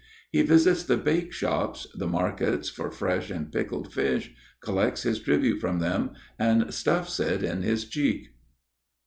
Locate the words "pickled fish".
3.51-4.33